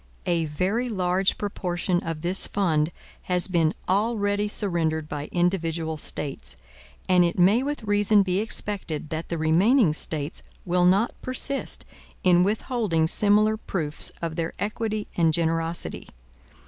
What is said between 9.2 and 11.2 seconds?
the remaining States will not